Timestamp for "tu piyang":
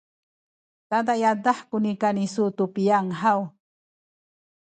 2.57-3.09